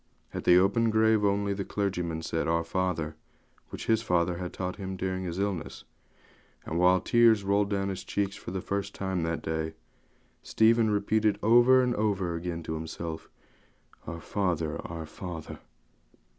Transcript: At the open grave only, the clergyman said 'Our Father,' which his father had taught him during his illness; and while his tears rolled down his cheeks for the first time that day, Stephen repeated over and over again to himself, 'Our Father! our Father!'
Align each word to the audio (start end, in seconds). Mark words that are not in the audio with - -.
At 0.33 0.45
the 0.45 0.57
open 0.57 0.89
grave 0.89 1.23
only, 1.23 1.53
the 1.53 1.63
clergyman 1.63 2.23
said 2.23 2.47
'Our 2.47 2.63
Father,' 2.63 3.15
which 3.69 3.85
his 3.85 4.01
father 4.01 4.37
had 4.37 4.51
taught 4.51 4.77
him 4.77 4.95
during 4.97 5.25
his 5.25 5.37
illness; 5.37 5.83
and 6.65 6.79
while 6.79 6.95
his 6.99 7.03
tears 7.11 7.43
rolled 7.43 7.69
down 7.69 7.89
his 7.89 8.03
cheeks 8.03 8.35
for 8.35 8.49
the 8.49 8.61
first 8.61 8.95
time 8.95 9.21
that 9.21 9.43
day, 9.43 9.75
Stephen 10.41 10.89
repeated 10.89 11.37
over 11.43 11.83
and 11.83 11.93
over 11.93 12.33
again 12.33 12.63
to 12.63 12.73
himself, 12.73 13.29
'Our 14.07 14.21
Father! 14.21 14.81
our 14.87 15.05
Father!' 15.05 15.59